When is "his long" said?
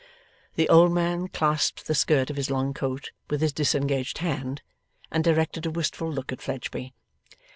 2.35-2.73